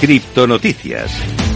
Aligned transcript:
Criptonoticias. 0.00 1.49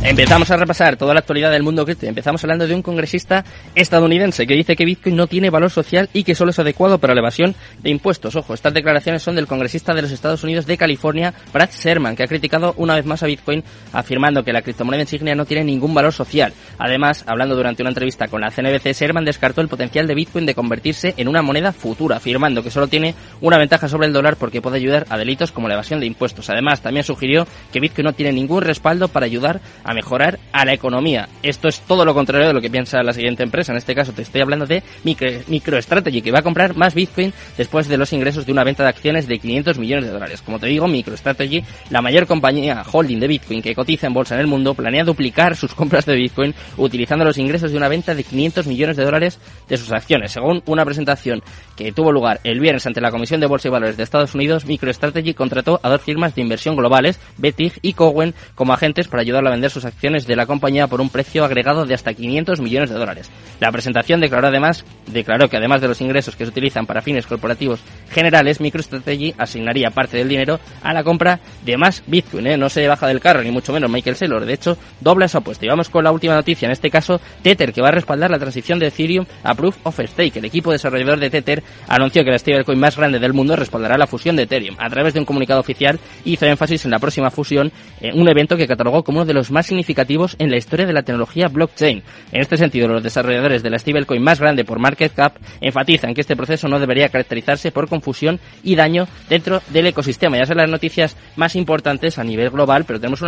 Empezamos 0.00 0.48
a 0.50 0.56
repasar 0.56 0.96
toda 0.96 1.12
la 1.12 1.20
actualidad 1.20 1.50
del 1.50 1.64
mundo 1.64 1.84
cripto. 1.84 2.06
Empezamos 2.06 2.42
hablando 2.44 2.68
de 2.68 2.74
un 2.74 2.82
congresista 2.82 3.44
estadounidense 3.74 4.46
que 4.46 4.54
dice 4.54 4.76
que 4.76 4.84
Bitcoin 4.84 5.16
no 5.16 5.26
tiene 5.26 5.50
valor 5.50 5.70
social 5.70 6.08
y 6.12 6.22
que 6.22 6.36
solo 6.36 6.52
es 6.52 6.58
adecuado 6.58 6.98
para 6.98 7.14
la 7.14 7.20
evasión 7.20 7.56
de 7.82 7.90
impuestos. 7.90 8.36
Ojo, 8.36 8.54
estas 8.54 8.72
declaraciones 8.72 9.22
son 9.22 9.34
del 9.34 9.48
congresista 9.48 9.94
de 9.94 10.02
los 10.02 10.12
Estados 10.12 10.44
Unidos 10.44 10.66
de 10.66 10.78
California, 10.78 11.34
Brad 11.52 11.70
Sherman, 11.72 12.14
que 12.14 12.22
ha 12.22 12.28
criticado 12.28 12.74
una 12.76 12.94
vez 12.94 13.06
más 13.06 13.24
a 13.24 13.26
Bitcoin 13.26 13.64
afirmando 13.92 14.44
que 14.44 14.52
la 14.52 14.62
criptomoneda 14.62 15.02
insignia 15.02 15.34
no 15.34 15.44
tiene 15.44 15.64
ningún 15.64 15.92
valor 15.92 16.12
social. 16.12 16.52
Además, 16.78 17.24
hablando 17.26 17.56
durante 17.56 17.82
una 17.82 17.90
entrevista 17.90 18.28
con 18.28 18.40
la 18.40 18.52
CNBC, 18.52 18.92
Sherman 18.92 19.24
descartó 19.24 19.62
el 19.62 19.68
potencial 19.68 20.06
de 20.06 20.14
Bitcoin 20.14 20.46
de 20.46 20.54
convertirse 20.54 21.14
en 21.16 21.26
una 21.26 21.42
moneda 21.42 21.72
futura, 21.72 22.16
afirmando 22.16 22.62
que 22.62 22.70
solo 22.70 22.86
tiene 22.86 23.16
una 23.40 23.58
ventaja 23.58 23.88
sobre 23.88 24.06
el 24.06 24.12
dólar 24.12 24.36
porque 24.36 24.62
puede 24.62 24.76
ayudar 24.76 25.06
a 25.10 25.18
delitos 25.18 25.50
como 25.50 25.66
la 25.66 25.74
evasión 25.74 25.98
de 25.98 26.06
impuestos. 26.06 26.48
Además, 26.50 26.82
también 26.82 27.04
sugirió 27.04 27.48
que 27.72 27.80
Bitcoin 27.80 28.06
no 28.06 28.12
tiene 28.12 28.32
ningún 28.32 28.62
respaldo 28.62 29.08
para 29.08 29.26
ayudar 29.26 29.60
a 29.88 29.94
mejorar 29.94 30.38
a 30.52 30.66
la 30.66 30.74
economía. 30.74 31.30
Esto 31.42 31.66
es 31.66 31.80
todo 31.80 32.04
lo 32.04 32.12
contrario 32.12 32.48
de 32.48 32.52
lo 32.52 32.60
que 32.60 32.68
piensa 32.68 33.02
la 33.02 33.14
siguiente 33.14 33.42
empresa. 33.42 33.72
En 33.72 33.78
este 33.78 33.94
caso 33.94 34.12
te 34.12 34.20
estoy 34.20 34.42
hablando 34.42 34.66
de 34.66 34.82
MicroStrategy, 35.02 36.20
que 36.20 36.30
va 36.30 36.40
a 36.40 36.42
comprar 36.42 36.76
más 36.76 36.94
Bitcoin 36.94 37.32
después 37.56 37.88
de 37.88 37.96
los 37.96 38.12
ingresos 38.12 38.44
de 38.44 38.52
una 38.52 38.64
venta 38.64 38.82
de 38.82 38.90
acciones 38.90 39.26
de 39.26 39.38
500 39.38 39.78
millones 39.78 40.04
de 40.04 40.10
dólares. 40.10 40.42
Como 40.42 40.58
te 40.58 40.66
digo, 40.66 40.86
MicroStrategy, 40.86 41.64
la 41.88 42.02
mayor 42.02 42.26
compañía 42.26 42.82
holding 42.92 43.18
de 43.18 43.28
Bitcoin 43.28 43.62
que 43.62 43.74
cotiza 43.74 44.06
en 44.06 44.12
bolsa 44.12 44.34
en 44.34 44.42
el 44.42 44.46
mundo, 44.46 44.74
planea 44.74 45.04
duplicar 45.04 45.56
sus 45.56 45.72
compras 45.74 46.04
de 46.04 46.16
Bitcoin 46.16 46.54
utilizando 46.76 47.24
los 47.24 47.38
ingresos 47.38 47.70
de 47.70 47.78
una 47.78 47.88
venta 47.88 48.14
de 48.14 48.24
500 48.24 48.66
millones 48.66 48.98
de 48.98 49.04
dólares 49.06 49.40
de 49.70 49.76
sus 49.78 49.90
acciones. 49.90 50.32
Según 50.32 50.62
una 50.66 50.84
presentación 50.84 51.42
que 51.76 51.92
tuvo 51.92 52.12
lugar 52.12 52.40
el 52.44 52.60
viernes 52.60 52.86
ante 52.86 53.00
la 53.00 53.10
Comisión 53.10 53.40
de 53.40 53.46
Bolsa 53.46 53.68
y 53.68 53.70
Valores 53.70 53.96
de 53.96 54.02
Estados 54.02 54.34
Unidos, 54.34 54.66
MicroStrategy 54.66 55.32
contrató 55.32 55.80
a 55.82 55.88
dos 55.88 56.02
firmas 56.02 56.34
de 56.34 56.42
inversión 56.42 56.76
globales, 56.76 57.18
Betig 57.38 57.72
y 57.80 57.94
Cowen, 57.94 58.34
como 58.54 58.74
agentes 58.74 59.08
para 59.08 59.22
ayudarle 59.22 59.48
a 59.48 59.52
vender 59.52 59.70
sus 59.70 59.77
acciones 59.84 60.26
de 60.26 60.36
la 60.36 60.46
compañía 60.46 60.86
por 60.86 61.00
un 61.00 61.10
precio 61.10 61.44
agregado 61.44 61.84
de 61.84 61.94
hasta 61.94 62.14
500 62.14 62.60
millones 62.60 62.90
de 62.90 62.96
dólares. 62.96 63.30
La 63.60 63.72
presentación 63.72 64.20
declaró 64.20 64.48
además 64.48 64.84
declaró 65.12 65.48
que 65.48 65.56
además 65.56 65.80
de 65.80 65.88
los 65.88 66.00
ingresos 66.00 66.36
que 66.36 66.44
se 66.44 66.50
utilizan 66.50 66.86
para 66.86 67.02
fines 67.02 67.26
corporativos 67.26 67.80
generales, 68.10 68.60
MicroStrategy 68.60 69.34
asignaría 69.38 69.90
parte 69.90 70.16
del 70.16 70.28
dinero 70.28 70.60
a 70.82 70.92
la 70.92 71.02
compra 71.04 71.40
de 71.64 71.76
más 71.76 72.02
Bitcoin. 72.06 72.46
¿eh? 72.46 72.56
No 72.56 72.68
se 72.68 72.86
baja 72.86 73.06
del 73.06 73.20
carro 73.20 73.42
ni 73.42 73.50
mucho 73.50 73.72
menos 73.72 73.90
Michael 73.90 74.16
Saylor. 74.16 74.44
De 74.44 74.54
hecho, 74.54 74.76
dobla 75.00 75.26
esa 75.26 75.38
apuesta. 75.38 75.64
Y 75.64 75.68
vamos 75.68 75.88
con 75.88 76.04
la 76.04 76.12
última 76.12 76.34
noticia. 76.34 76.66
En 76.66 76.72
este 76.72 76.90
caso, 76.90 77.20
Tether, 77.42 77.72
que 77.72 77.82
va 77.82 77.88
a 77.88 77.92
respaldar 77.92 78.30
la 78.30 78.38
transición 78.38 78.78
de 78.78 78.88
Ethereum 78.88 79.26
a 79.42 79.54
Proof 79.54 79.76
of 79.84 79.98
Stake. 79.98 80.38
El 80.38 80.44
equipo 80.44 80.72
desarrollador 80.72 81.18
de 81.18 81.30
Tether 81.30 81.62
anunció 81.88 82.24
que 82.24 82.30
la 82.30 82.38
stablecoin 82.38 82.78
más 82.78 82.96
grande 82.96 83.18
del 83.18 83.32
mundo 83.32 83.56
respaldará 83.56 83.96
la 83.96 84.06
fusión 84.06 84.36
de 84.36 84.44
Ethereum. 84.44 84.76
A 84.78 84.88
través 84.88 85.14
de 85.14 85.20
un 85.20 85.26
comunicado 85.26 85.60
oficial, 85.60 85.98
hizo 86.24 86.46
énfasis 86.46 86.84
en 86.84 86.90
la 86.90 86.98
próxima 86.98 87.30
fusión, 87.30 87.72
en 88.00 88.20
un 88.20 88.28
evento 88.28 88.56
que 88.56 88.66
catalogó 88.66 89.02
como 89.02 89.18
uno 89.18 89.26
de 89.26 89.34
los 89.34 89.50
más 89.50 89.67
significativos 89.68 90.34
en 90.38 90.50
la 90.50 90.56
historia 90.56 90.86
de 90.86 90.92
la 90.92 91.02
tecnología 91.02 91.48
blockchain. 91.48 92.02
En 92.32 92.40
este 92.40 92.56
sentido, 92.56 92.88
los 92.88 93.02
desarrolladores 93.02 93.62
de 93.62 93.70
la 93.70 93.78
stablecoin 93.78 94.22
más 94.22 94.40
grande 94.40 94.64
por 94.64 94.78
market 94.78 95.14
cap 95.14 95.36
enfatizan 95.60 96.14
que 96.14 96.22
este 96.22 96.36
proceso 96.36 96.68
no 96.68 96.80
debería 96.80 97.08
caracterizarse 97.08 97.70
por 97.70 97.88
confusión 97.88 98.40
y 98.62 98.74
daño 98.74 99.06
dentro 99.28 99.62
del 99.68 99.86
ecosistema. 99.86 100.38
Ya 100.38 100.46
son 100.46 100.56
las 100.56 100.70
noticias 100.70 101.16
más 101.36 101.54
importantes 101.54 102.18
a 102.18 102.24
nivel 102.24 102.50
global, 102.50 102.84
pero 102.84 102.98
tenemos 102.98 103.20
una 103.20 103.26